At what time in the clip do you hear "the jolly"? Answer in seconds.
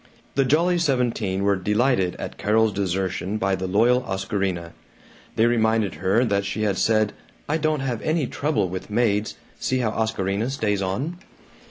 0.33-0.79